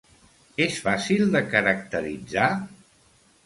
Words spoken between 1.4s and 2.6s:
caracteritzar?